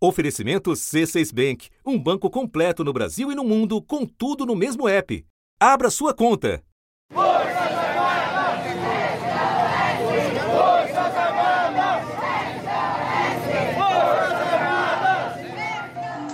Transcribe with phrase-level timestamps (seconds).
[0.00, 4.88] Oferecimento C6 Bank, um banco completo no Brasil e no mundo, com tudo no mesmo
[4.88, 5.26] app.
[5.58, 6.62] Abra sua conta.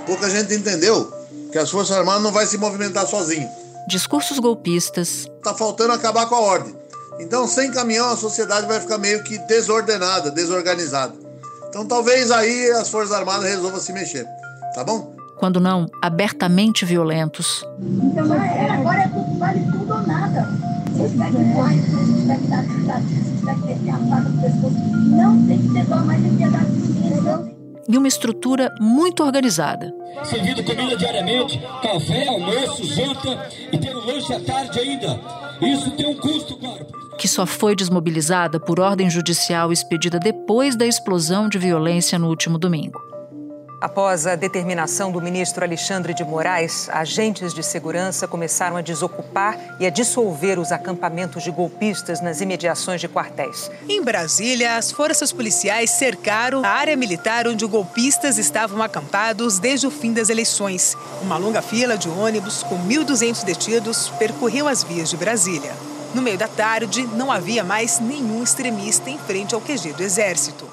[0.07, 1.11] Pouca gente entendeu
[1.51, 3.49] que as Forças Armadas não vai se movimentar sozinho.
[3.89, 5.25] Discursos golpistas.
[5.43, 6.77] Tá faltando acabar com a ordem.
[7.19, 11.23] Então, sem caminhão, a sociedade vai ficar meio que desordenada, desorganizada.
[11.75, 14.25] Então, talvez aí as Forças Armadas resolvam se mexer.
[14.77, 15.12] Tá bom?
[15.36, 17.66] Quando não, abertamente violentos.
[17.80, 20.49] Então, agora é tudo, vale tudo ou nada.
[20.96, 22.63] Se tiver que morrer, se tiver que dar
[23.02, 24.76] se tiver que ter a faca no pescoço,
[25.11, 26.71] não tem que ter dó mais de piedade
[27.25, 27.54] não
[27.88, 29.93] e uma estrutura muito organizada.
[30.25, 35.20] Servido comida diariamente, café, almoço, janta e ter um lanche à tarde ainda.
[35.61, 36.86] Isso tem um custo, claro.
[37.19, 42.59] Que só foi desmobilizada por ordem judicial expedida depois da explosão de violência no último
[42.59, 43.00] domingo.
[43.84, 49.84] Após a determinação do ministro Alexandre de Moraes, agentes de segurança começaram a desocupar e
[49.84, 53.70] a dissolver os acampamentos de golpistas nas imediações de quartéis.
[53.86, 59.91] Em Brasília, as forças policiais cercaram a área militar onde golpistas estavam acampados desde o
[59.91, 60.97] fim das eleições.
[61.20, 65.94] Uma longa fila de ônibus com 1.200 detidos percorreu as vias de Brasília.
[66.14, 70.64] No meio da tarde, não havia mais nenhum extremista em frente ao QG do Exército.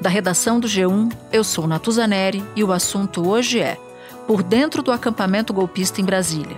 [0.00, 3.78] Da redação do G1, eu sou Natuzaneri e o assunto hoje é
[4.26, 6.56] Por dentro do acampamento golpista em Brasília.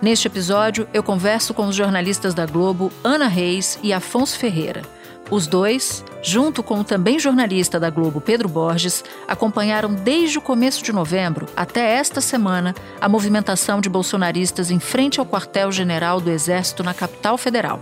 [0.00, 4.82] Neste episódio, eu converso com os jornalistas da Globo Ana Reis e Afonso Ferreira.
[5.30, 10.84] Os dois, junto com o também jornalista da Globo Pedro Borges, acompanharam desde o começo
[10.84, 16.82] de novembro até esta semana a movimentação de bolsonaristas em frente ao quartel-general do Exército
[16.82, 17.80] na capital federal.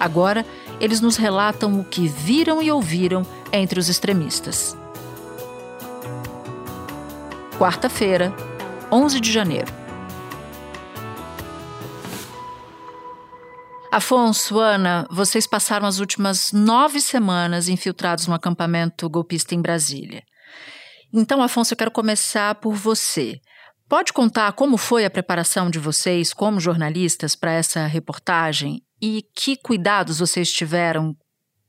[0.00, 0.46] Agora,
[0.80, 4.76] eles nos relatam o que viram e ouviram entre os extremistas.
[7.58, 8.34] Quarta-feira,
[8.90, 9.81] 11 de janeiro.
[13.92, 20.22] Afonso, Ana, vocês passaram as últimas nove semanas infiltrados no acampamento golpista em Brasília.
[21.12, 23.38] Então, Afonso, eu quero começar por você.
[23.86, 29.58] Pode contar como foi a preparação de vocês como jornalistas para essa reportagem e que
[29.58, 31.14] cuidados vocês tiveram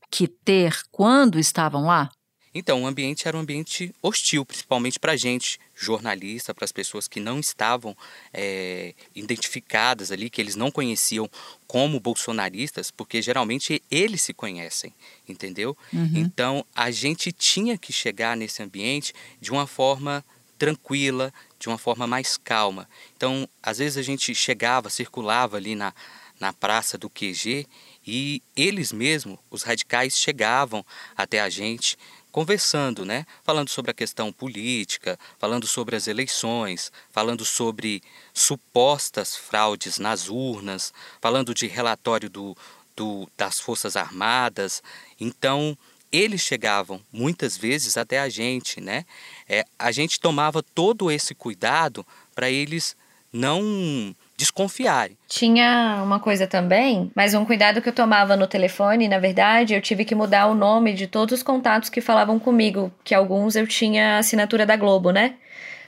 [0.10, 2.10] que ter quando estavam lá?
[2.56, 7.08] Então, o ambiente era um ambiente hostil, principalmente para a gente, jornalista, para as pessoas
[7.08, 7.96] que não estavam
[8.34, 11.30] é, identificadas ali, que eles não conheciam
[11.68, 14.94] como bolsonaristas, porque geralmente eles se conhecem,
[15.28, 15.78] entendeu?
[15.92, 16.12] Uhum.
[16.16, 20.24] Então, a gente tinha que chegar nesse ambiente de uma forma
[20.58, 22.88] tranquila, de uma forma mais calma.
[23.16, 25.94] Então, às vezes a gente chegava, circulava ali na,
[26.40, 27.68] na praça do QG
[28.06, 31.98] e eles mesmos, os radicais, chegavam até a gente
[32.34, 33.28] conversando, né?
[33.44, 38.02] Falando sobre a questão política, falando sobre as eleições, falando sobre
[38.34, 42.58] supostas fraudes nas urnas, falando de relatório do,
[42.96, 44.82] do, das Forças Armadas.
[45.20, 45.78] Então,
[46.12, 49.06] eles chegavam muitas vezes até a gente, né?
[49.48, 52.98] É, a gente tomava todo esse cuidado para eles
[53.32, 55.18] não desconfiarem.
[55.28, 59.82] Tinha uma coisa também, mas um cuidado que eu tomava no telefone, na verdade, eu
[59.82, 63.66] tive que mudar o nome de todos os contatos que falavam comigo, que alguns eu
[63.66, 65.36] tinha assinatura da Globo, né?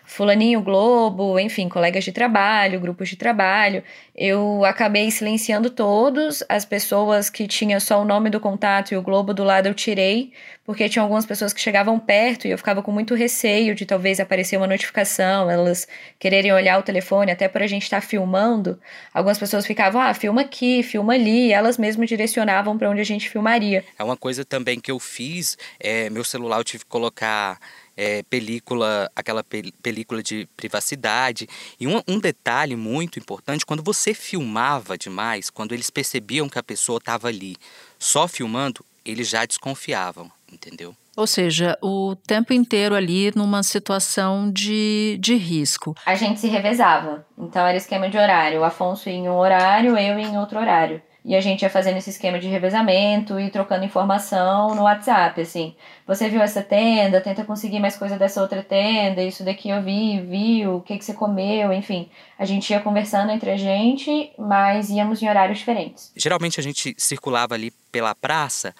[0.05, 3.83] Fulaninho Globo, enfim, colegas de trabalho, grupos de trabalho.
[4.15, 9.01] Eu acabei silenciando todos, as pessoas que tinham só o nome do contato e o
[9.01, 10.31] Globo do lado eu tirei,
[10.65, 14.19] porque tinha algumas pessoas que chegavam perto e eu ficava com muito receio de talvez
[14.19, 18.79] aparecer uma notificação, elas quererem olhar o telefone, até por a gente estar tá filmando.
[19.13, 23.05] Algumas pessoas ficavam, ah, filma aqui, filma ali, e elas mesmas direcionavam para onde a
[23.05, 23.83] gente filmaria.
[23.97, 27.59] É uma coisa também que eu fiz, é, meu celular eu tive que colocar
[27.97, 31.47] é, película, aquela pel película de privacidade.
[31.79, 36.63] E um, um, detalhe muito importante, quando você filmava demais, quando eles percebiam que a
[36.63, 37.55] pessoa estava ali
[37.97, 40.95] só filmando, eles já desconfiavam, entendeu?
[41.15, 45.95] Ou seja, o tempo inteiro ali numa situação de, de risco.
[46.05, 47.25] A gente se revezava.
[47.37, 48.59] Então era esquema de horário.
[48.59, 51.01] O Afonso em um horário, eu em outro horário.
[51.27, 55.75] E a gente ia fazendo esse esquema de revezamento e trocando informação no WhatsApp, assim.
[56.05, 60.21] Você viu essa tenda, tenta conseguir mais coisa dessa outra tenda, isso daqui eu vi,
[60.21, 62.07] viu, o que, que você comeu, enfim.
[62.37, 66.11] A gente ia conversando entre a gente, mas íamos em horários diferentes.
[66.15, 68.75] Geralmente a gente circulava ali pela praça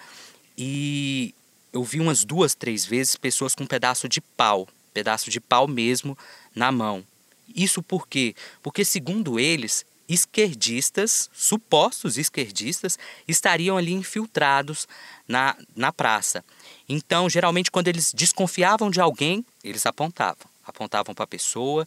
[0.56, 1.34] e
[1.72, 5.66] eu vi umas duas, três vezes pessoas com um pedaço de pau, pedaço de pau
[5.66, 6.16] mesmo,
[6.54, 7.02] na mão.
[7.56, 8.36] Isso por quê?
[8.62, 14.86] Porque, segundo eles, esquerdistas, supostos esquerdistas, estariam ali infiltrados
[15.26, 16.44] na, na praça.
[16.88, 20.46] Então, geralmente, quando eles desconfiavam de alguém, eles apontavam.
[20.64, 21.86] Apontavam para a pessoa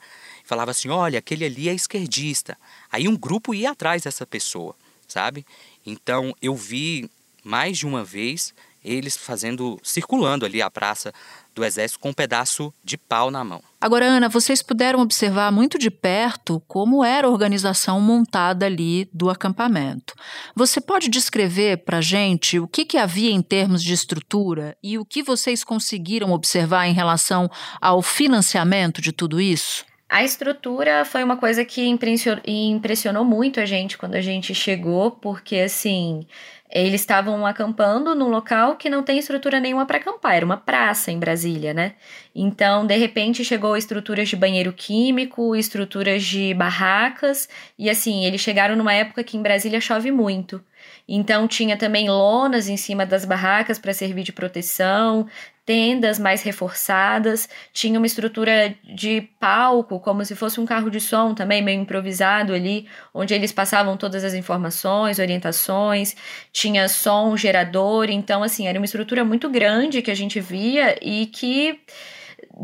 [0.49, 2.57] falavam assim: olha, aquele ali é esquerdista.
[2.91, 4.75] Aí um grupo ia atrás dessa pessoa,
[5.07, 5.45] sabe?
[5.85, 7.09] Então, eu vi
[7.43, 8.53] mais de uma vez
[8.83, 11.13] eles fazendo, circulando ali a praça
[11.53, 13.61] do exército com um pedaço de pau na mão.
[13.81, 19.29] Agora, Ana, vocês puderam observar muito de perto como era a organização montada ali do
[19.29, 20.13] acampamento.
[20.55, 24.97] Você pode descrever para a gente o que, que havia em termos de estrutura e
[24.97, 27.49] o que vocês conseguiram observar em relação
[27.81, 29.85] ao financiamento de tudo isso?
[30.09, 35.57] A estrutura foi uma coisa que impressionou muito a gente quando a gente chegou, porque
[35.57, 36.25] assim,
[36.69, 41.11] eles estavam acampando num local que não tem estrutura nenhuma para acampar, era uma praça
[41.11, 41.93] em Brasília, né?
[42.35, 48.75] Então, de repente, chegou estruturas de banheiro químico, estruturas de barracas, e assim, eles chegaram
[48.75, 50.63] numa época que em Brasília chove muito.
[51.11, 55.27] Então, tinha também lonas em cima das barracas para servir de proteção,
[55.65, 61.33] tendas mais reforçadas, tinha uma estrutura de palco, como se fosse um carro de som
[61.33, 66.15] também, meio improvisado ali, onde eles passavam todas as informações, orientações,
[66.51, 71.25] tinha som, gerador, então assim, era uma estrutura muito grande que a gente via e
[71.25, 71.79] que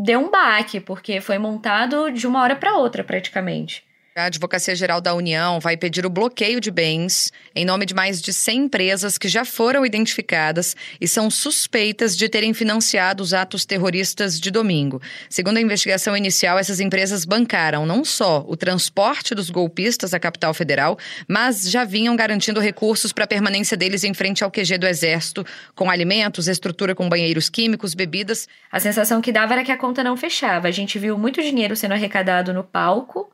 [0.03, 3.84] deu um baque, porque foi montado de uma hora para outra praticamente.
[4.17, 8.21] A Advocacia Geral da União vai pedir o bloqueio de bens em nome de mais
[8.21, 13.65] de 100 empresas que já foram identificadas e são suspeitas de terem financiado os atos
[13.65, 15.01] terroristas de domingo.
[15.29, 20.53] Segundo a investigação inicial, essas empresas bancaram não só o transporte dos golpistas à capital
[20.53, 20.97] federal,
[21.27, 25.45] mas já vinham garantindo recursos para a permanência deles em frente ao QG do Exército,
[25.75, 28.47] com alimentos, estrutura com banheiros químicos, bebidas.
[28.71, 30.69] A sensação que dava era que a conta não fechava.
[30.69, 33.29] A gente viu muito dinheiro sendo arrecadado no palco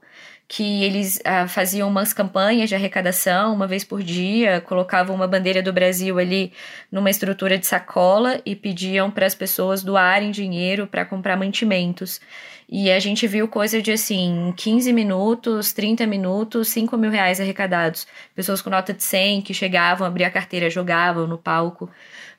[0.54, 5.64] que eles ah, faziam umas campanhas de arrecadação uma vez por dia, colocavam uma bandeira
[5.64, 6.52] do Brasil ali
[6.92, 12.20] numa estrutura de sacola e pediam para as pessoas doarem dinheiro para comprar mantimentos.
[12.68, 18.06] E a gente viu coisa de assim, 15 minutos, 30 minutos, 5 mil reais arrecadados.
[18.36, 21.90] Pessoas com nota de 100 que chegavam, abriam a carteira, jogavam no palco.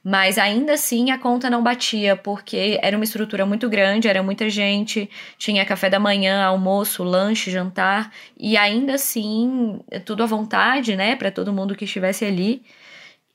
[0.04, 4.50] Mas ainda assim a conta não batia, porque era uma estrutura muito grande, era muita
[4.50, 5.08] gente,
[5.38, 11.30] tinha café da manhã, almoço, lanche, jantar, e ainda assim tudo à vontade, né, para
[11.30, 12.62] todo mundo que estivesse ali,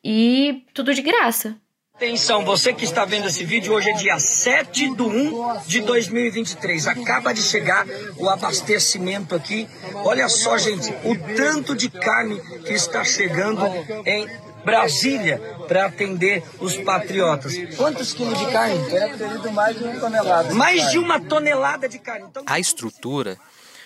[0.04, 1.56] e tudo de graça.
[1.96, 6.86] Atenção, você que está vendo esse vídeo, hoje é dia 7 de 1 de 2023.
[6.86, 7.88] Acaba de chegar
[8.18, 9.68] o abastecimento aqui.
[10.06, 13.66] Olha só, gente, o tanto de carne que está chegando
[14.06, 14.28] em
[14.68, 17.54] Brasília para atender os patriotas.
[17.78, 18.78] Quantos quilos de carne?
[18.94, 20.54] É mais de uma tonelada.
[20.54, 22.28] Mais de uma tonelada de carne.
[22.30, 22.44] Então...
[22.46, 23.38] A estrutura,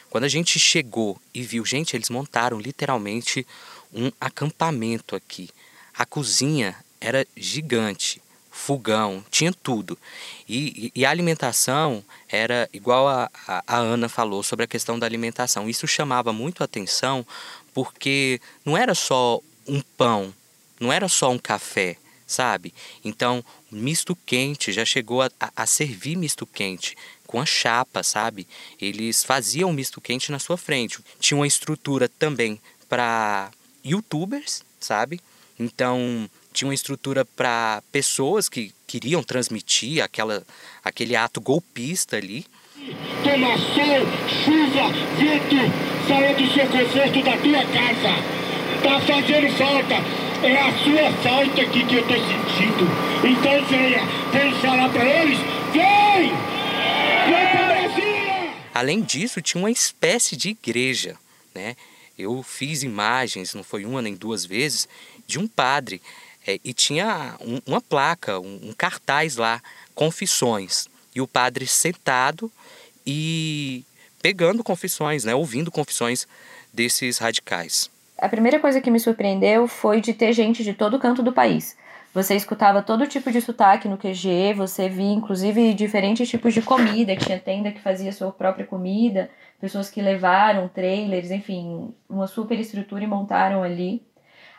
[0.09, 3.45] quando a gente chegou e viu, gente, eles montaram literalmente
[3.93, 5.51] um acampamento aqui.
[5.95, 8.19] A cozinha era gigante,
[8.49, 9.95] fogão, tinha tudo.
[10.49, 15.05] E, e, a alimentação era igual a, a, a Ana falou sobre a questão da
[15.05, 15.69] alimentação.
[15.69, 17.23] Isso chamava muito a atenção
[17.71, 20.33] porque não era só um pão,
[20.81, 21.95] não era só um café,
[22.25, 22.73] sabe?
[23.05, 26.97] Então, misto quente já chegou a, a, servir misto quente
[27.27, 28.47] com a chapa, sabe?
[28.81, 30.99] Eles faziam misto quente na sua frente.
[31.19, 33.51] Tinha uma estrutura também para
[33.85, 35.21] youtubers, sabe?
[35.59, 40.43] Então, tinha uma estrutura para pessoas que queriam transmitir aquela,
[40.83, 42.45] aquele ato golpista ali.
[43.23, 48.41] Toma sol, chuva, vento, saia do seu conforto da tua casa.
[48.81, 50.30] Tá fazendo falta.
[50.43, 52.87] É a sua falta aqui que eu estou sentindo.
[53.23, 55.37] Então venha, vem falar para eles,
[55.71, 56.31] vem!
[57.29, 58.53] Vem para Brasília!
[58.73, 61.15] Além disso, tinha uma espécie de igreja,
[61.53, 61.75] né?
[62.17, 64.89] Eu fiz imagens, não foi uma nem duas vezes,
[65.27, 66.01] de um padre
[66.47, 69.61] é, e tinha um, uma placa, um, um cartaz lá,
[69.93, 70.87] confissões.
[71.13, 72.51] E o padre sentado
[73.05, 73.83] e
[74.23, 75.35] pegando confissões, né?
[75.35, 76.27] Ouvindo confissões
[76.73, 81.23] desses radicais a primeira coisa que me surpreendeu foi de ter gente de todo canto
[81.23, 81.75] do país.
[82.13, 87.15] Você escutava todo tipo de sotaque no QG, você via inclusive diferentes tipos de comida,
[87.15, 93.03] tinha tenda que fazia sua própria comida, pessoas que levaram trailers, enfim, uma super estrutura
[93.03, 94.03] e montaram ali.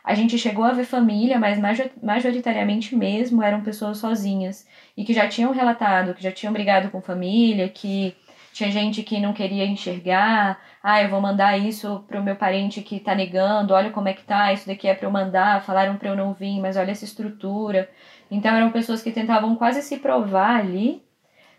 [0.02, 1.59] A gente chegou a ver família, mas
[2.02, 4.66] majoritariamente mesmo eram pessoas sozinhas
[4.97, 8.16] e que já tinham relatado, que já tinham brigado com família, que
[8.52, 12.99] tinha gente que não queria enxergar, ah, eu vou mandar isso pro meu parente que
[12.99, 16.09] tá negando, olha como é que tá, isso daqui é para eu mandar, falaram para
[16.09, 17.89] eu não vir, mas olha essa estrutura.
[18.31, 21.03] Então eram pessoas que tentavam quase se provar ali,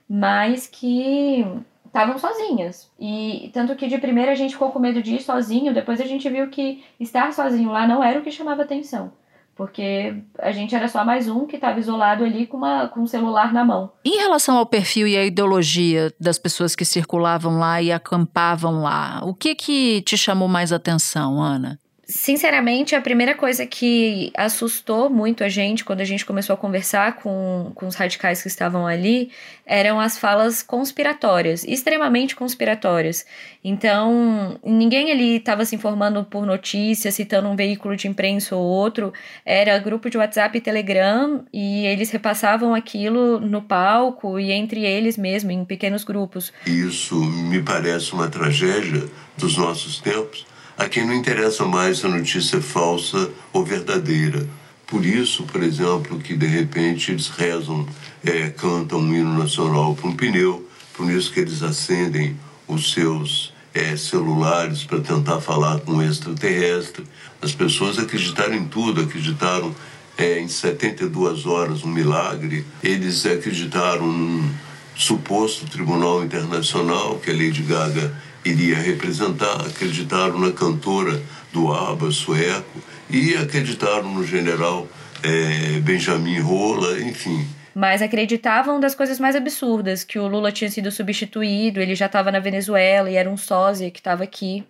[0.10, 1.46] mas que
[1.86, 2.92] estavam sozinhas.
[3.00, 6.06] E tanto que de primeira a gente ficou com medo de ir sozinho, depois a
[6.06, 9.13] gente viu que estar sozinho lá não era o que chamava atenção.
[9.55, 13.07] Porque a gente era só mais um que estava isolado ali com, uma, com um
[13.07, 13.91] celular na mão.
[14.03, 19.22] Em relação ao perfil e à ideologia das pessoas que circulavam lá e acampavam lá,
[19.24, 21.79] o que que te chamou mais atenção, Ana?
[22.05, 27.15] Sinceramente, a primeira coisa que assustou muito a gente quando a gente começou a conversar
[27.15, 29.31] com, com os radicais que estavam ali
[29.65, 33.25] eram as falas conspiratórias, extremamente conspiratórias.
[33.63, 39.13] Então, ninguém ali estava se informando por notícia, citando um veículo de imprensa ou outro,
[39.45, 45.15] era grupo de WhatsApp e Telegram e eles repassavam aquilo no palco e entre eles
[45.15, 46.51] mesmo, em pequenos grupos.
[46.67, 49.07] Isso me parece uma tragédia
[49.38, 54.48] dos nossos tempos a quem não interessa mais se a notícia é falsa ou verdadeira.
[54.88, 57.88] Por isso, por exemplo, que de repente eles rezam,
[58.24, 62.38] é, cantam um hino nacional para um pneu, por isso que eles acendem
[62.68, 67.06] os seus é, celulares para tentar falar com o extraterrestre.
[67.42, 69.74] As pessoas acreditaram em tudo, acreditaram
[70.18, 74.50] é, em 72 horas um milagre, eles acreditaram num
[74.96, 81.21] suposto tribunal internacional que a Lady Gaga iria representar, acreditaram na cantora
[81.51, 84.88] do ABBA sueco e acreditaram no general
[85.23, 87.47] é, Benjamin Rola, enfim.
[87.73, 92.31] Mas acreditavam das coisas mais absurdas, que o Lula tinha sido substituído, ele já estava
[92.31, 94.63] na Venezuela e era um sósia que estava aqui.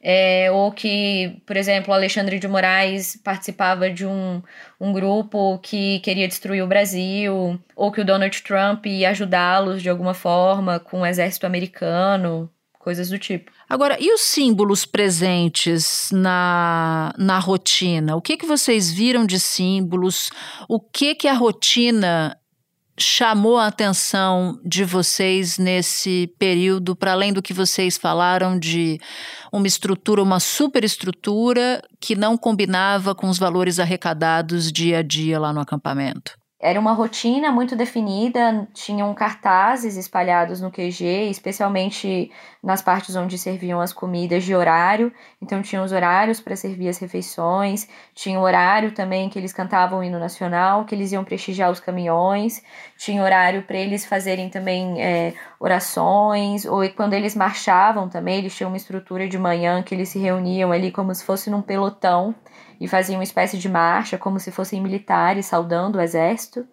[0.00, 4.40] É, ou que, por exemplo, Alexandre de Moraes participava de um,
[4.80, 9.90] um grupo que queria destruir o Brasil, ou que o Donald Trump ia ajudá-los de
[9.90, 12.48] alguma forma com o exército americano
[12.88, 13.52] coisas do tipo.
[13.68, 18.16] Agora, e os símbolos presentes na, na rotina?
[18.16, 20.30] O que, que vocês viram de símbolos?
[20.66, 22.34] O que, que a rotina
[22.98, 28.98] chamou a atenção de vocês nesse período, para além do que vocês falaram de
[29.52, 35.52] uma estrutura, uma superestrutura que não combinava com os valores arrecadados dia a dia lá
[35.52, 36.38] no acampamento?
[36.60, 43.80] Era uma rotina muito definida, tinham cartazes espalhados no QG, especialmente nas partes onde serviam
[43.80, 45.12] as comidas de horário.
[45.40, 50.00] Então, tinham os horários para servir as refeições, tinha o horário também que eles cantavam
[50.00, 52.60] o hino nacional, que eles iam prestigiar os caminhões,
[52.96, 58.68] tinha horário para eles fazerem também é, orações, ou quando eles marchavam também, eles tinham
[58.68, 62.34] uma estrutura de manhã que eles se reuniam ali como se fosse num pelotão
[62.80, 66.66] e faziam uma espécie de marcha, como se fossem militares saudando o exército.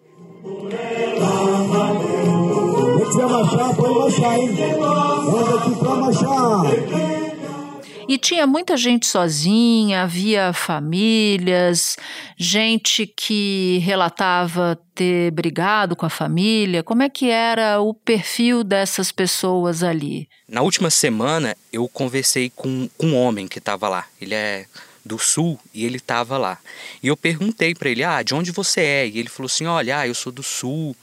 [8.08, 11.96] E tinha muita gente sozinha, havia famílias,
[12.36, 16.84] gente que relatava ter brigado com a família.
[16.84, 20.28] Como é que era o perfil dessas pessoas ali?
[20.48, 24.06] Na última semana, eu conversei com, com um homem que estava lá.
[24.20, 24.66] Ele é
[25.06, 26.58] do sul e ele estava lá.
[27.02, 30.00] E eu perguntei para ele: "Ah, de onde você é?" E ele falou assim: "Olha,
[30.00, 30.94] ah, eu sou do sul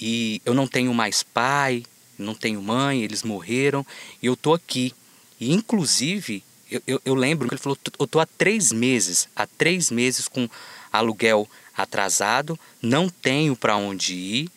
[0.00, 1.84] e eu não tenho mais pai,
[2.18, 3.86] não tenho mãe, eles morreram
[4.22, 4.92] e eu tô aqui."
[5.38, 9.46] E inclusive eu, eu, eu lembro que ele falou: "Eu tô há três meses, há
[9.46, 10.48] três meses com
[10.92, 14.50] aluguel atrasado, não tenho para onde ir,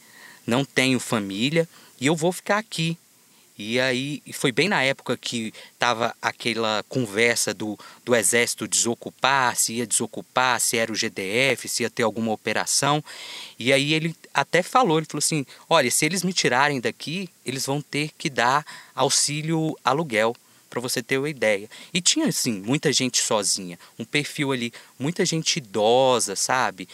[0.45, 1.67] não tenho família
[1.99, 2.97] e eu vou ficar aqui."
[3.57, 9.73] E aí foi bem na época que tava aquela conversa do, do exército desocupar, se
[9.73, 13.03] ia desocupar, se era o GDF, se ia ter alguma operação.
[13.57, 17.65] E aí ele até falou, ele falou assim: "Olha, se eles me tirarem daqui, eles
[17.65, 20.35] vão ter que dar auxílio aluguel."
[20.69, 21.69] para você ter uma ideia.
[21.93, 26.89] E tinha assim muita gente sozinha, um perfil ali, muita gente idosa, sabe?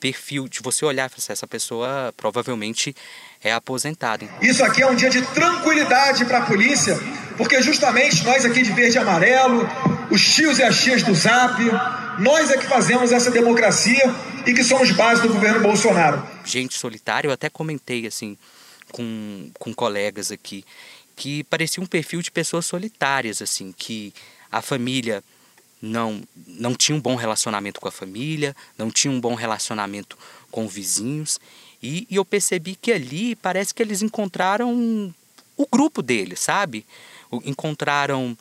[0.00, 2.96] Perfil de você olhar e falar assim, essa pessoa provavelmente
[3.42, 4.28] é aposentado.
[4.42, 6.98] Isso aqui é um dia de tranquilidade para a polícia,
[7.36, 9.68] porque justamente nós aqui de verde e amarelo,
[10.10, 11.60] os tios e as tias do Zap,
[12.18, 14.02] nós é que fazemos essa democracia
[14.46, 16.26] e que somos base do governo Bolsonaro.
[16.44, 18.36] Gente solitária, eu até comentei assim
[18.90, 20.64] com, com colegas aqui,
[21.14, 24.12] que parecia um perfil de pessoas solitárias, assim, que
[24.50, 25.22] a família
[25.80, 30.16] não, não tinha um bom relacionamento com a família, não tinha um bom relacionamento
[30.50, 31.38] com vizinhos
[31.82, 35.14] e, e eu percebi que ali parece que eles encontraram
[35.56, 36.84] o grupo deles, sabe?
[37.44, 38.36] Encontraram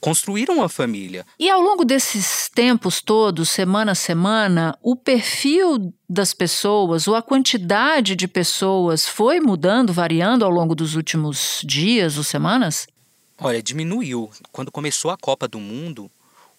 [0.00, 1.26] construíram uma família.
[1.38, 7.22] E ao longo desses tempos todos, semana a semana, o perfil das pessoas, ou a
[7.22, 12.86] quantidade de pessoas foi mudando, variando ao longo dos últimos dias ou semanas?
[13.38, 14.30] Olha, diminuiu.
[14.52, 16.10] Quando começou a Copa do Mundo,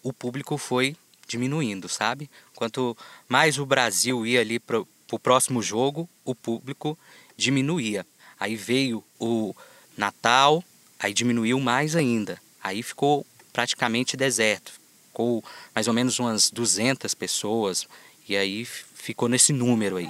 [0.02, 0.94] o público foi
[1.26, 2.30] diminuindo, sabe?
[2.54, 2.96] Quanto
[3.26, 4.60] mais o Brasil ia ali
[5.06, 6.98] para o próximo jogo, o público
[7.36, 8.06] diminuía.
[8.38, 9.54] Aí veio o
[9.96, 10.62] Natal,
[10.98, 12.40] aí diminuiu mais ainda.
[12.62, 14.72] Aí ficou praticamente deserto.
[15.08, 15.44] Ficou
[15.74, 17.86] mais ou menos umas 200 pessoas
[18.28, 20.08] e aí ficou nesse número aí.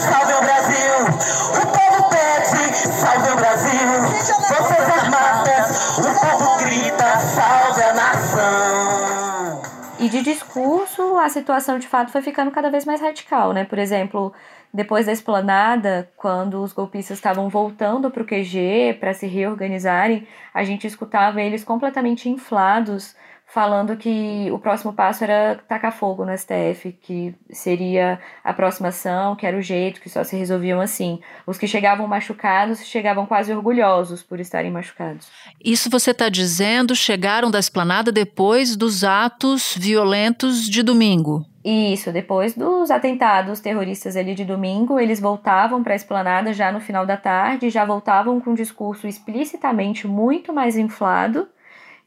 [0.00, 1.71] Salve o Brasil.
[10.12, 13.64] De discurso, a situação de fato foi ficando cada vez mais radical, né?
[13.64, 14.30] Por exemplo,
[14.72, 20.64] depois da esplanada, quando os golpistas estavam voltando para o QG para se reorganizarem, a
[20.64, 23.16] gente escutava eles completamente inflados
[23.52, 29.36] falando que o próximo passo era tacar fogo no STF, que seria a próxima ação,
[29.36, 31.20] que era o jeito, que só se resolviam assim.
[31.46, 35.28] Os que chegavam machucados chegavam quase orgulhosos por estarem machucados.
[35.62, 41.44] Isso você está dizendo chegaram da esplanada depois dos atos violentos de domingo?
[41.62, 46.80] Isso, depois dos atentados terroristas ali de domingo, eles voltavam para a esplanada já no
[46.80, 51.46] final da tarde, já voltavam com um discurso explicitamente muito mais inflado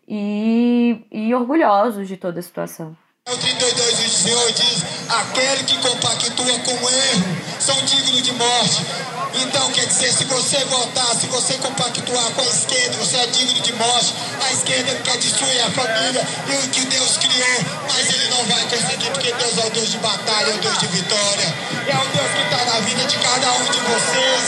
[0.08, 2.96] e, e orgulhosos de toda a situação.
[3.28, 7.26] O 32 o Senhor diz: aquele que compactua com o erro
[7.60, 8.86] são dignos de morte.
[9.34, 13.60] Então, quer dizer, se você votar, se você compactuar com a esquerda, você é digno
[13.62, 14.14] de morte.
[14.46, 18.62] A esquerda quer destruir a família e o que Deus criou, mas ele não vai
[18.70, 21.54] conseguir, porque Deus é o Deus de batalha, é o Deus de vitória.
[21.88, 24.44] É o Deus que está na vida de cada um de vocês.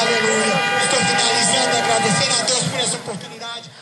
[0.00, 0.54] Aleluia.
[0.84, 2.69] Estou finalizando agradecendo a Deus.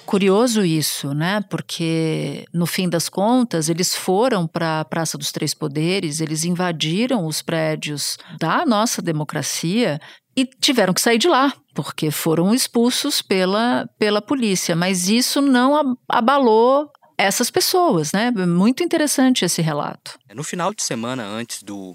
[0.09, 1.43] Curioso isso, né?
[1.51, 7.27] Porque no fim das contas, eles foram para a Praça dos Três Poderes, eles invadiram
[7.27, 10.01] os prédios da nossa democracia
[10.35, 14.75] e tiveram que sair de lá, porque foram expulsos pela, pela polícia.
[14.75, 18.31] Mas isso não abalou essas pessoas, né?
[18.31, 20.19] Muito interessante esse relato.
[20.33, 21.95] No final de semana antes do,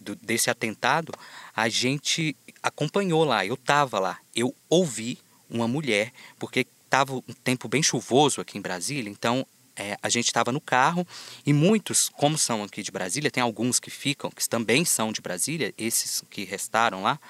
[0.00, 1.12] do desse atentado,
[1.56, 5.18] a gente acompanhou lá, eu estava lá, eu ouvi
[5.50, 10.26] uma mulher, porque estava um tempo bem chuvoso aqui em Brasília, então é, a gente
[10.26, 11.06] estava no carro
[11.46, 15.20] e muitos, como são aqui de Brasília, tem alguns que ficam, que também são de
[15.20, 17.20] Brasília, esses que restaram lá,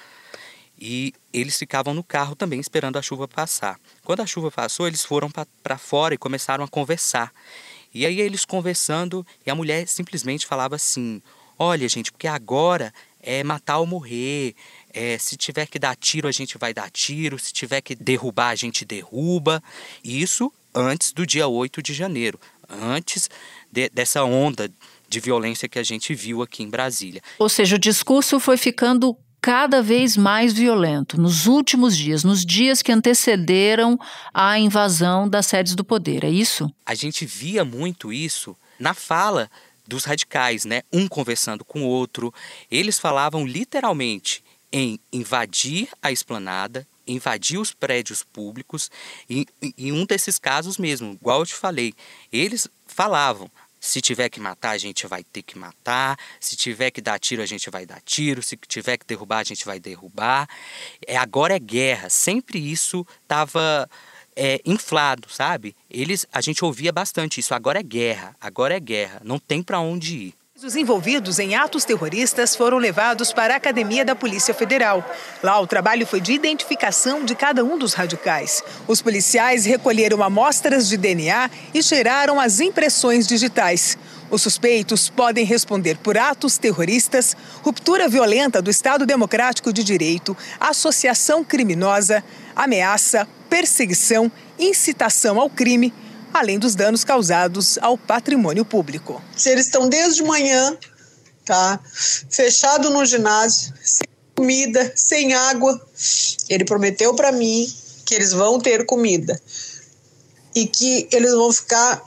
[0.79, 3.79] e eles ficavam no carro também esperando a chuva passar.
[4.03, 5.29] Quando a chuva passou, eles foram
[5.61, 7.31] para fora e começaram a conversar.
[7.93, 11.21] E aí eles conversando, e a mulher simplesmente falava assim:
[11.59, 14.55] Olha, gente, porque agora é matar ou morrer.
[14.93, 17.37] É, se tiver que dar tiro, a gente vai dar tiro.
[17.39, 19.63] Se tiver que derrubar, a gente derruba.
[20.03, 23.29] Isso antes do dia 8 de janeiro, antes
[23.71, 24.71] de, dessa onda
[25.07, 27.21] de violência que a gente viu aqui em Brasília.
[27.37, 32.81] Ou seja, o discurso foi ficando cada vez mais violento nos últimos dias, nos dias
[32.81, 33.99] que antecederam
[34.33, 36.71] a invasão das sedes do poder, é isso?
[36.85, 39.49] A gente via muito isso na fala
[39.85, 40.83] dos radicais, né?
[40.93, 42.33] Um conversando com o outro.
[42.69, 48.89] Eles falavam literalmente em invadir a esplanada, invadir os prédios públicos,
[49.29, 49.45] e
[49.77, 51.93] em um desses casos mesmo, igual eu te falei,
[52.31, 53.49] eles falavam:
[53.81, 56.15] se tiver que matar, a gente vai ter que matar.
[56.39, 58.43] Se tiver que dar tiro, a gente vai dar tiro.
[58.43, 60.47] Se tiver que derrubar, a gente vai derrubar.
[61.07, 62.07] É, agora é guerra.
[62.07, 63.89] Sempre isso estava
[64.35, 65.75] é, inflado, sabe?
[65.89, 67.55] Eles, a gente ouvia bastante isso.
[67.55, 68.35] Agora é guerra.
[68.39, 69.19] Agora é guerra.
[69.23, 70.40] Não tem para onde ir.
[70.63, 75.03] Os envolvidos em atos terroristas foram levados para a Academia da Polícia Federal.
[75.41, 78.63] Lá, o trabalho foi de identificação de cada um dos radicais.
[78.87, 83.97] Os policiais recolheram amostras de DNA e geraram as impressões digitais.
[84.29, 91.43] Os suspeitos podem responder por atos terroristas, ruptura violenta do Estado Democrático de Direito, associação
[91.43, 92.23] criminosa,
[92.55, 95.91] ameaça, perseguição, incitação ao crime
[96.33, 99.21] além dos danos causados ao patrimônio público.
[99.35, 100.77] Se eles estão desde manhã,
[101.45, 101.79] tá,
[102.29, 105.79] fechado no ginásio, sem comida, sem água,
[106.49, 107.71] ele prometeu para mim
[108.05, 109.39] que eles vão ter comida
[110.55, 112.01] e que eles vão ficar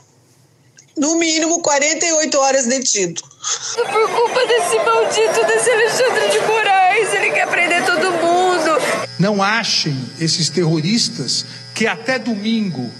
[0.97, 3.21] no mínimo 48 horas detidos.
[3.75, 8.71] Por culpa desse maldito desse Alexandre de Moraes, ele quer prender todo mundo.
[9.19, 12.91] Não achem esses terroristas que até domingo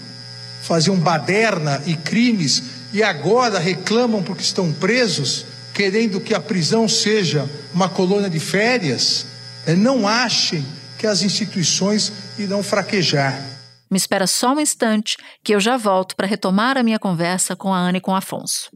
[0.66, 7.48] faziam baderna e crimes e agora reclamam porque estão presos, querendo que a prisão seja
[7.72, 9.26] uma colônia de férias,
[9.66, 10.64] é, não achem
[10.98, 13.38] que as instituições irão fraquejar.
[13.90, 17.72] Me espera só um instante que eu já volto para retomar a minha conversa com
[17.72, 18.70] a Ana e com o Afonso.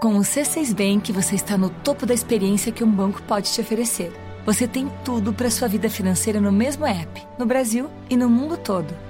[0.00, 3.60] Com o C6 Bank, você está no topo da experiência que um banco pode te
[3.60, 4.12] oferecer.
[4.46, 8.56] Você tem tudo para sua vida financeira no mesmo app, no Brasil e no mundo
[8.56, 9.09] todo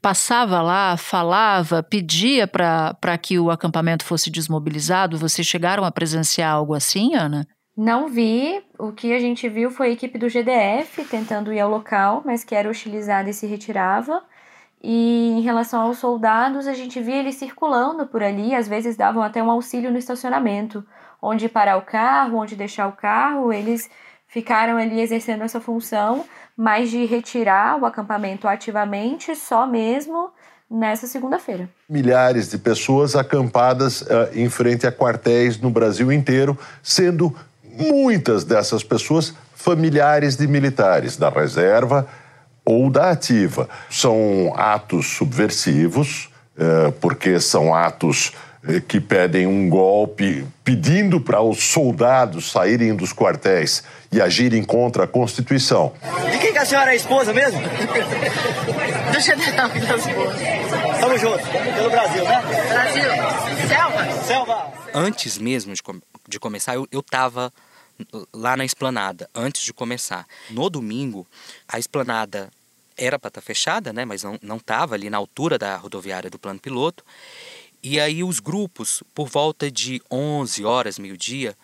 [0.00, 5.18] passava lá, falava, pedia para que o acampamento fosse desmobilizado?
[5.18, 7.46] Vocês chegaram a presenciar algo assim, Ana?
[7.76, 8.62] Não vi.
[8.78, 12.44] O que a gente viu foi a equipe do GDF tentando ir ao local, mas
[12.44, 14.22] que era hostilizada e se retirava.
[14.82, 19.22] E em relação aos soldados, a gente via eles circulando por ali, às vezes davam
[19.22, 20.84] até um auxílio no estacionamento,
[21.20, 23.90] onde parar o carro, onde deixar o carro, eles
[24.26, 26.24] ficaram ali exercendo essa função,
[26.60, 30.28] mas de retirar o acampamento ativamente só mesmo
[30.70, 31.70] nessa segunda-feira.
[31.88, 38.84] Milhares de pessoas acampadas uh, em frente a quartéis no Brasil inteiro, sendo muitas dessas
[38.84, 42.06] pessoas familiares de militares da reserva
[42.62, 43.66] ou da ativa.
[43.88, 48.34] São atos subversivos, uh, porque são atos
[48.86, 55.06] que pedem um golpe, pedindo para os soldados saírem dos quartéis e agirem contra a
[55.06, 55.94] Constituição.
[56.30, 57.60] De quem que a senhora é esposa mesmo?
[57.60, 60.36] Do general das esposa.
[60.94, 62.42] Estamos juntos, pelo Brasil, né?
[62.68, 63.68] Brasil.
[63.68, 64.22] Selva.
[64.24, 64.72] Selva.
[64.92, 67.52] Antes mesmo de, com de começar, eu, eu tava
[68.32, 70.26] lá na esplanada, antes de começar.
[70.50, 71.26] No domingo,
[71.68, 72.50] a esplanada
[72.96, 74.04] era para estar tá fechada, né?
[74.04, 77.04] Mas não, não tava ali na altura da rodoviária do plano piloto.
[77.82, 81.56] E aí os grupos, por volta de 11 horas, meio-dia,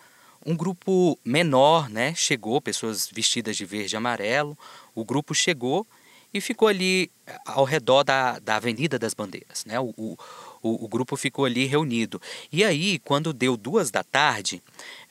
[0.45, 4.57] um grupo menor, né, chegou, pessoas vestidas de verde e amarelo.
[4.95, 5.85] O grupo chegou
[6.33, 7.11] e ficou ali
[7.45, 9.79] ao redor da, da Avenida das Bandeiras, né?
[9.79, 10.17] O, o,
[10.61, 12.21] o, grupo ficou ali reunido.
[12.51, 14.61] E aí, quando deu duas da tarde,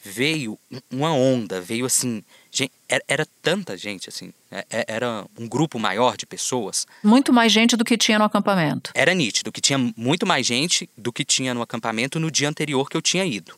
[0.07, 0.59] veio
[0.91, 4.63] uma onda, veio assim, gente, era, era, tanta gente assim, né?
[4.71, 6.87] é, era um grupo maior de pessoas.
[7.03, 8.91] Muito mais gente do que tinha no acampamento.
[8.95, 12.89] Era nítido que tinha muito mais gente do que tinha no acampamento no dia anterior
[12.89, 13.55] que eu tinha ido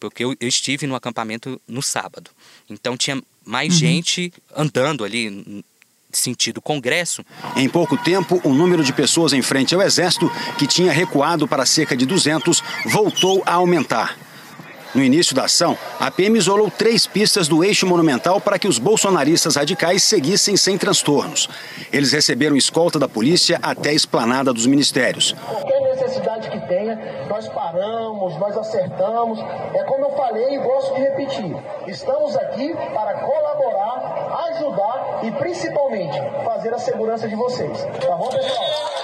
[0.00, 2.30] porque eu, eu estive no acampamento no sábado.
[2.68, 3.78] Então tinha mais uhum.
[3.78, 5.64] gente andando ali
[6.12, 7.24] sentido Congresso.
[7.56, 11.66] Em pouco tempo, o número de pessoas em frente ao Exército, que tinha recuado para
[11.66, 14.16] cerca de 200, voltou a aumentar.
[14.94, 18.78] No início da ação, a PM isolou três pistas do eixo monumental para que os
[18.78, 21.48] bolsonaristas radicais seguissem sem transtornos.
[21.92, 25.34] Eles receberam escolta da polícia até a esplanada dos ministérios.
[25.48, 29.40] Qualquer necessidade que tenha, nós paramos, nós acertamos.
[29.74, 31.56] É como eu falei e gosto de repetir:
[31.88, 37.78] estamos aqui para colaborar, ajudar e principalmente fazer a segurança de vocês.
[38.00, 38.94] Tá bom, pessoal?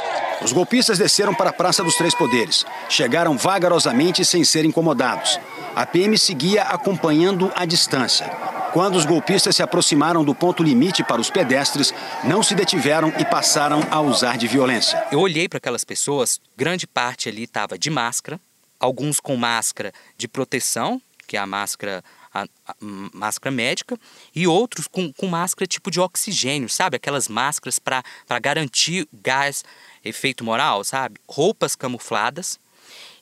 [0.43, 2.65] Os golpistas desceram para a Praça dos Três Poderes.
[2.89, 5.39] Chegaram vagarosamente sem ser incomodados.
[5.81, 8.27] A PM seguia acompanhando a distância.
[8.75, 13.25] Quando os golpistas se aproximaram do ponto limite para os pedestres, não se detiveram e
[13.25, 15.03] passaram a usar de violência.
[15.11, 18.39] Eu olhei para aquelas pessoas, grande parte ali estava de máscara,
[18.79, 22.75] alguns com máscara de proteção, que é a máscara a, a,
[23.15, 23.99] máscara médica,
[24.35, 26.97] e outros com, com máscara tipo de oxigênio, sabe?
[26.97, 28.05] Aquelas máscaras para
[28.39, 29.65] garantir gás,
[30.05, 31.19] efeito moral, sabe?
[31.27, 32.61] Roupas camufladas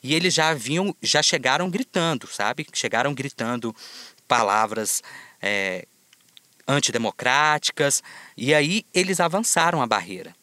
[0.03, 2.67] e eles já vinham, já chegaram gritando, sabe?
[2.73, 3.75] Chegaram gritando
[4.27, 5.03] palavras
[5.41, 5.87] é,
[6.67, 8.03] antidemocráticas,
[8.37, 10.37] e aí eles avançaram a barreira.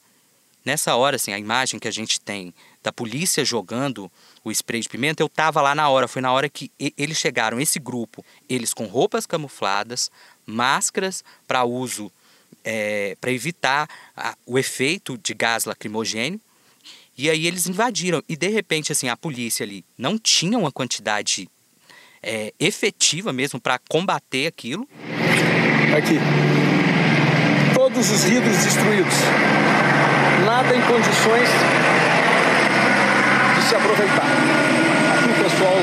[0.65, 4.11] Nessa hora, assim, a imagem que a gente tem da polícia jogando
[4.43, 7.59] o spray de pimenta, eu estava lá na hora, foi na hora que eles chegaram,
[7.59, 10.09] esse grupo, eles com roupas camufladas,
[10.45, 12.11] máscaras para uso,
[12.63, 13.87] é, para evitar
[14.17, 16.41] a, o efeito de gás lacrimogênio,
[17.17, 18.21] e aí eles invadiram.
[18.27, 21.49] E de repente, assim, a polícia ali não tinha uma quantidade
[22.21, 24.87] é, efetiva mesmo para combater aquilo.
[25.97, 26.19] Aqui.
[27.73, 29.13] Todos os vidros destruídos.
[30.45, 31.49] Nada em condições
[33.55, 34.27] de se aproveitar.
[35.13, 35.77] Aqui o pessoal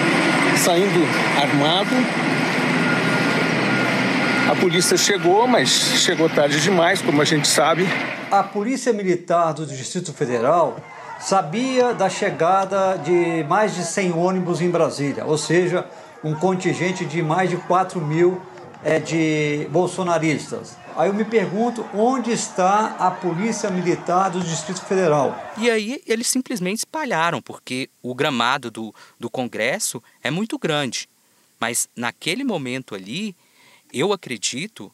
[0.58, 1.06] saindo
[1.40, 1.90] armado.
[4.50, 7.86] A polícia chegou, mas chegou tarde demais, como a gente sabe.
[8.30, 10.76] A Polícia Militar do Distrito Federal
[11.24, 15.88] sabia da chegada de mais de 100 ônibus em Brasília, ou seja,
[16.22, 18.42] um contingente de mais de 4 mil
[18.82, 20.76] é, de bolsonaristas.
[20.96, 25.36] Aí eu me pergunto onde está a Polícia Militar do Distrito Federal.
[25.56, 31.08] E aí eles simplesmente espalharam, porque o gramado do, do Congresso é muito grande.
[31.58, 33.34] Mas naquele momento ali,
[33.92, 34.92] eu acredito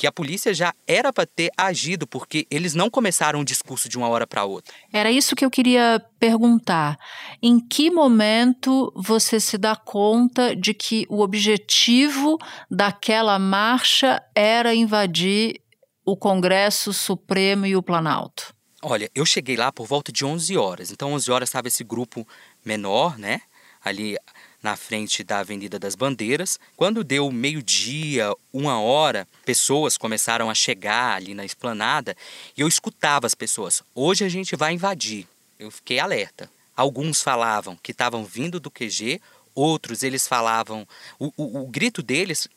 [0.00, 3.98] que a polícia já era para ter agido, porque eles não começaram o discurso de
[3.98, 4.74] uma hora para outra.
[4.90, 6.96] Era isso que eu queria perguntar.
[7.42, 12.38] Em que momento você se dá conta de que o objetivo
[12.70, 15.60] daquela marcha era invadir
[16.02, 18.54] o Congresso Supremo e o Planalto?
[18.80, 20.90] Olha, eu cheguei lá por volta de 11 horas.
[20.90, 22.26] Então, 11 horas estava esse grupo
[22.64, 23.42] menor, né?
[23.84, 24.16] Ali
[24.62, 26.58] na frente da Avenida das Bandeiras.
[26.76, 32.16] Quando deu meio-dia, uma hora, pessoas começaram a chegar ali na esplanada
[32.56, 35.26] e eu escutava as pessoas: hoje a gente vai invadir.
[35.58, 36.50] Eu fiquei alerta.
[36.76, 39.20] Alguns falavam que estavam vindo do QG,
[39.54, 40.86] outros eles falavam.
[41.18, 42.48] O, o, o grito deles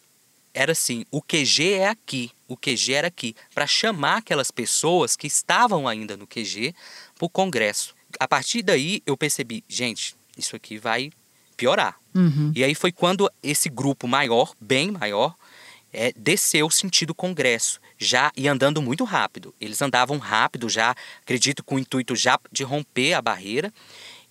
[0.53, 5.27] era assim: o QG é aqui, o QG era aqui, para chamar aquelas pessoas que
[5.27, 6.73] estavam ainda no QG
[7.15, 7.95] para o Congresso.
[8.19, 11.11] A partir daí eu percebi, gente, isso aqui vai
[11.53, 11.95] piorar.
[12.13, 12.51] Uhum.
[12.55, 15.35] E aí foi quando esse grupo maior, bem maior,
[15.93, 19.53] é, desceu sentido Congresso, já e andando muito rápido.
[19.61, 23.71] Eles andavam rápido já, acredito com o intuito já de romper a barreira.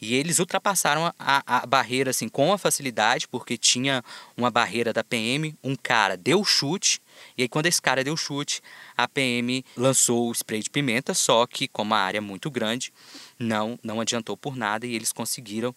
[0.00, 4.02] E eles ultrapassaram a, a, barreira assim com a facilidade, porque tinha
[4.36, 7.00] uma barreira da PM, um cara deu chute,
[7.38, 8.60] e aí quando esse cara deu chute,
[8.96, 12.92] a PM lançou o spray de pimenta, só que como a área é muito grande,
[13.38, 15.72] não não adiantou por nada e eles conseguiram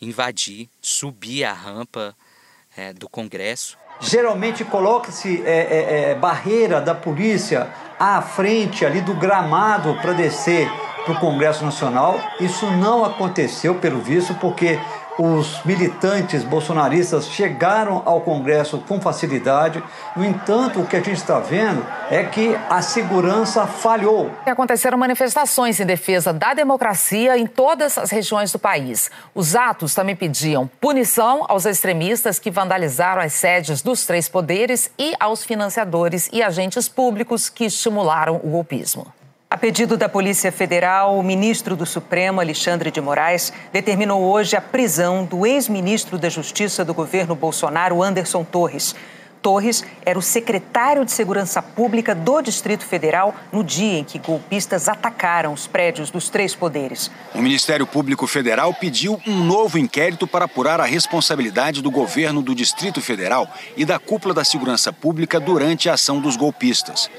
[0.00, 2.14] invadir, subir a rampa
[2.76, 3.78] é, do Congresso.
[4.00, 10.70] Geralmente coloca-se é, é, é barreira da polícia à frente ali do gramado para descer
[11.04, 12.18] para o Congresso Nacional.
[12.40, 14.78] Isso não aconteceu, pelo visto, porque
[15.20, 19.82] os militantes bolsonaristas chegaram ao Congresso com facilidade.
[20.16, 24.30] No entanto, o que a gente está vendo é que a segurança falhou.
[24.46, 29.10] Aconteceram manifestações em defesa da democracia em todas as regiões do país.
[29.34, 35.12] Os atos também pediam punição aos extremistas que vandalizaram as sedes dos três poderes e
[35.20, 39.19] aos financiadores e agentes públicos que estimularam o golpismo.
[39.60, 45.22] Pedido da Polícia Federal, o ministro do Supremo, Alexandre de Moraes, determinou hoje a prisão
[45.22, 48.94] do ex-ministro da Justiça do governo Bolsonaro, Anderson Torres.
[49.42, 54.88] Torres era o secretário de Segurança Pública do Distrito Federal no dia em que golpistas
[54.88, 57.10] atacaram os prédios dos três poderes.
[57.34, 62.54] O Ministério Público Federal pediu um novo inquérito para apurar a responsabilidade do governo do
[62.54, 63.46] Distrito Federal
[63.76, 67.10] e da cúpula da segurança pública durante a ação dos golpistas.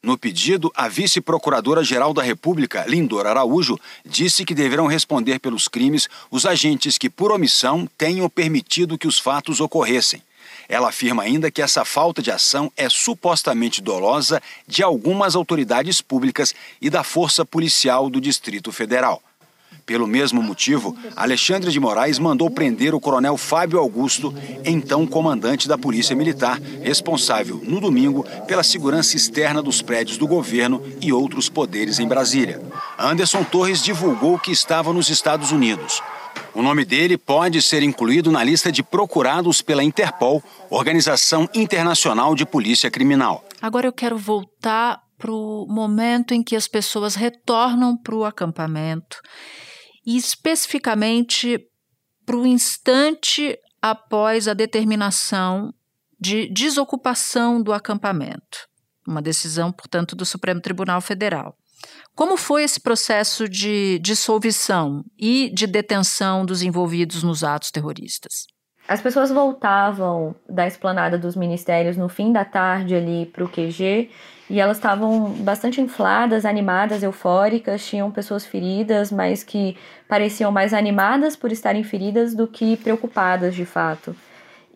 [0.00, 6.46] No pedido, a vice-procuradora-geral da República, Lindor Araújo, disse que deverão responder pelos crimes os
[6.46, 10.22] agentes que, por omissão, tenham permitido que os fatos ocorressem.
[10.68, 16.54] Ela afirma ainda que essa falta de ação é supostamente dolosa de algumas autoridades públicas
[16.80, 19.20] e da Força Policial do Distrito Federal.
[19.88, 25.78] Pelo mesmo motivo, Alexandre de Moraes mandou prender o coronel Fábio Augusto, então comandante da
[25.78, 31.98] Polícia Militar, responsável, no domingo, pela segurança externa dos prédios do governo e outros poderes
[31.98, 32.60] em Brasília.
[32.98, 36.02] Anderson Torres divulgou que estava nos Estados Unidos.
[36.54, 42.44] O nome dele pode ser incluído na lista de procurados pela Interpol, Organização Internacional de
[42.44, 43.42] Polícia Criminal.
[43.62, 49.16] Agora eu quero voltar para o momento em que as pessoas retornam para o acampamento
[50.08, 51.60] e especificamente
[52.24, 55.70] para o instante após a determinação
[56.18, 58.66] de desocupação do acampamento,
[59.06, 61.54] uma decisão, portanto, do Supremo Tribunal Federal.
[62.14, 68.46] Como foi esse processo de dissolução e de detenção dos envolvidos nos atos terroristas?
[68.88, 74.08] As pessoas voltavam da esplanada dos ministérios no fim da tarde ali para o QG
[74.50, 79.76] e elas estavam bastante infladas, animadas, eufóricas, tinham pessoas feridas, mas que
[80.08, 84.14] pareciam mais animadas por estarem feridas do que preocupadas de fato.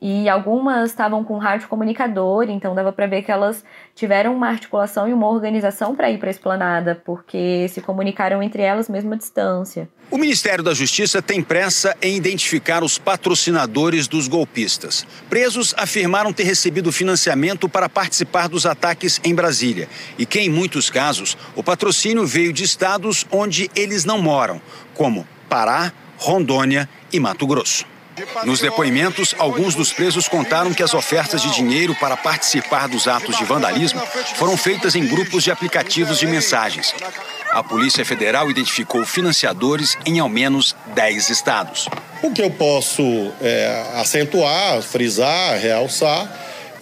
[0.04, 3.62] E algumas estavam com rádio comunicador, então dava para ver que elas
[3.94, 8.62] tiveram uma articulação e uma organização para ir para a esplanada, porque se comunicaram entre
[8.62, 9.88] elas mesmo à distância.
[10.10, 15.06] O Ministério da Justiça tem pressa em identificar os patrocinadores dos golpistas.
[15.30, 19.88] Presos afirmaram ter recebido financiamento para participar dos ataques em Brasília
[20.18, 24.60] e que, em muitos casos, o patrocínio veio de estados onde eles não moram,
[24.94, 27.91] como Pará, Rondônia e Mato Grosso.
[28.44, 33.36] Nos depoimentos, alguns dos presos contaram que as ofertas de dinheiro para participar dos atos
[33.36, 34.00] de vandalismo
[34.36, 36.94] foram feitas em grupos de aplicativos de mensagens.
[37.50, 41.88] A Polícia Federal identificou financiadores em ao menos 10 estados.
[42.22, 43.02] O que eu posso
[43.40, 46.30] é, acentuar, frisar, realçar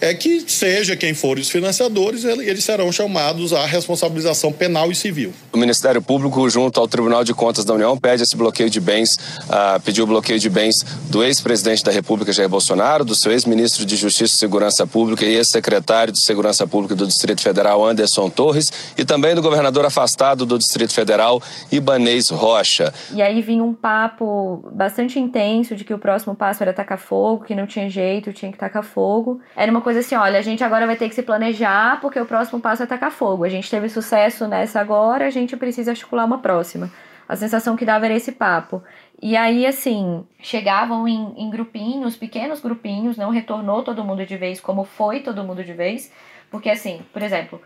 [0.01, 5.31] é que seja quem for os financiadores, eles serão chamados à responsabilização penal e civil.
[5.53, 9.15] O Ministério Público, junto ao Tribunal de Contas da União, pede esse bloqueio de bens,
[9.15, 13.85] uh, pediu o bloqueio de bens do ex-presidente da República, Jair Bolsonaro, do seu ex-ministro
[13.85, 18.71] de Justiça e Segurança Pública e ex-secretário de Segurança Pública do Distrito Federal, Anderson Torres,
[18.97, 22.93] e também do governador afastado do Distrito Federal, Ibanês Rocha.
[23.13, 27.43] E aí vinha um papo bastante intenso de que o próximo passo era tacar fogo,
[27.43, 29.41] que não tinha jeito, tinha que tacar fogo.
[29.53, 32.25] Era uma coisa assim, olha, a gente agora vai ter que se planejar porque o
[32.25, 33.43] próximo passo é tacar fogo.
[33.43, 36.91] A gente teve sucesso nessa agora, a gente precisa articular uma próxima.
[37.27, 38.83] A sensação que dava era esse papo.
[39.21, 44.59] E aí, assim, chegavam em, em grupinhos, pequenos grupinhos, não retornou todo mundo de vez
[44.59, 46.11] como foi todo mundo de vez.
[46.49, 47.61] Porque, assim, por exemplo,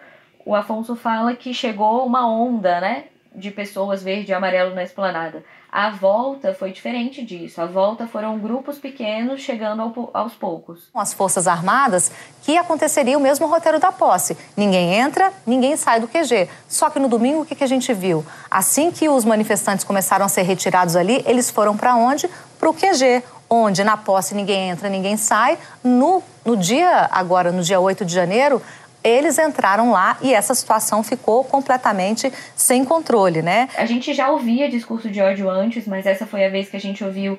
[0.45, 3.05] o Afonso fala que chegou uma onda, né?
[3.35, 5.43] De pessoas verde e amarelo na esplanada.
[5.71, 7.61] A volta foi diferente disso.
[7.61, 10.87] A volta foram grupos pequenos chegando ao, aos poucos.
[10.93, 12.09] Com as Forças Armadas,
[12.43, 14.37] que aconteceria o mesmo roteiro da posse.
[14.55, 16.47] Ninguém entra, ninguém sai do QG.
[16.69, 18.25] Só que no domingo, o que, que a gente viu?
[18.49, 22.29] Assim que os manifestantes começaram a ser retirados ali, eles foram para onde?
[22.57, 25.57] Para o QG, onde na posse ninguém entra, ninguém sai.
[25.83, 28.61] No, no dia, agora, no dia 8 de janeiro,
[29.05, 33.69] eles entraram lá e essa situação ficou completamente sem controle, né?
[33.77, 36.81] A gente já ouvia discurso de ódio antes, mas essa foi a vez que a
[36.81, 37.37] gente ouviu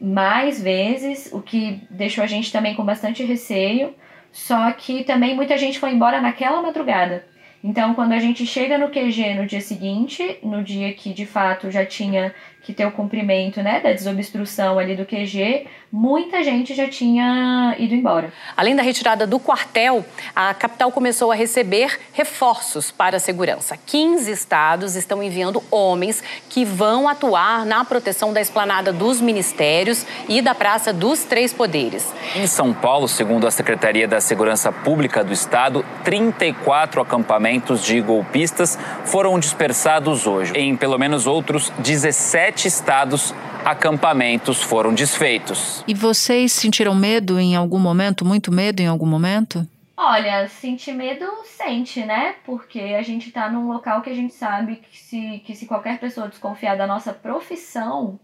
[0.00, 3.94] mais vezes, o que deixou a gente também com bastante receio.
[4.32, 7.24] Só que também muita gente foi embora naquela madrugada.
[7.62, 11.70] Então, quando a gente chega no QG no dia seguinte, no dia que de fato
[11.70, 16.88] já tinha que ter o cumprimento né, da desobstrução ali do QG, muita gente já
[16.88, 18.32] tinha ido embora.
[18.56, 20.04] Além da retirada do quartel,
[20.34, 23.78] a capital começou a receber reforços para a segurança.
[23.86, 30.42] 15 estados estão enviando homens que vão atuar na proteção da esplanada dos ministérios e
[30.42, 32.12] da Praça dos Três Poderes.
[32.34, 38.76] Em São Paulo, segundo a Secretaria da Segurança Pública do Estado, 34 acampamentos de golpistas
[39.04, 40.52] foram dispersados hoje.
[40.56, 45.82] Em pelo menos outros 17 sete estados, acampamentos foram desfeitos.
[45.88, 48.24] E vocês sentiram medo em algum momento?
[48.24, 49.66] Muito medo em algum momento?
[49.96, 52.34] Olha, sentir medo sente, né?
[52.44, 55.98] Porque a gente tá num local que a gente sabe que se, que se qualquer
[55.98, 58.18] pessoa desconfiar da nossa profissão,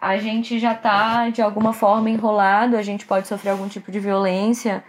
[0.00, 4.00] a gente já tá de alguma forma enrolado, a gente pode sofrer algum tipo de
[4.00, 4.84] violência.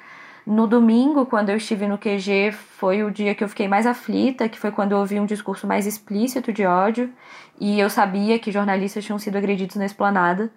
[0.45, 4.49] No domingo, quando eu estive no QG, foi o dia que eu fiquei mais aflita,
[4.49, 7.13] que foi quando eu ouvi um discurso mais explícito de ódio,
[7.59, 10.51] e eu sabia que jornalistas tinham sido agredidos na esplanada.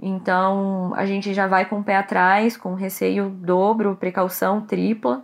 [0.00, 5.22] Então, a gente já vai com o pé atrás, com receio dobro, precaução tripla,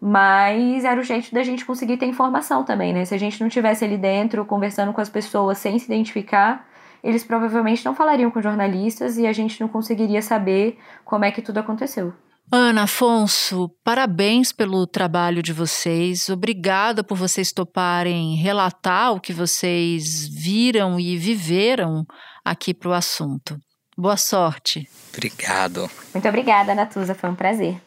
[0.00, 3.04] mas era o jeito da gente conseguir ter informação também, né?
[3.04, 6.66] Se a gente não tivesse ali dentro conversando com as pessoas sem se identificar,
[7.02, 11.42] eles provavelmente não falariam com jornalistas e a gente não conseguiria saber como é que
[11.42, 12.14] tudo aconteceu.
[12.52, 16.28] Ana Afonso, parabéns pelo trabalho de vocês.
[16.28, 22.04] Obrigada por vocês toparem relatar o que vocês viram e viveram
[22.44, 23.58] aqui para o assunto.
[23.96, 24.88] Boa sorte.
[25.12, 25.90] Obrigado.
[26.12, 27.14] Muito obrigada, Natuza.
[27.14, 27.80] Foi um prazer.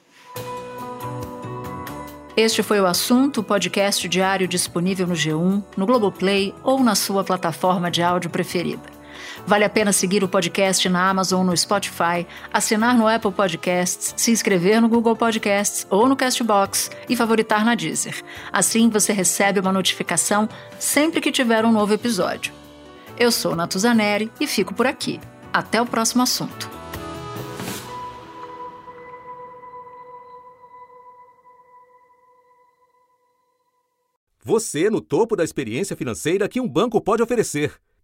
[2.35, 7.89] Este foi o assunto, podcast diário disponível no G1, no Globoplay ou na sua plataforma
[7.89, 8.96] de áudio preferida.
[9.47, 14.29] Vale a pena seguir o podcast na Amazon, no Spotify, assinar no Apple Podcasts, se
[14.29, 18.21] inscrever no Google Podcasts ou no Castbox e favoritar na Deezer.
[18.51, 22.51] Assim você recebe uma notificação sempre que tiver um novo episódio.
[23.17, 25.17] Eu sou Natuzaneri e fico por aqui.
[25.53, 26.69] Até o próximo assunto.
[34.43, 37.73] Você no topo da experiência financeira que um banco pode oferecer.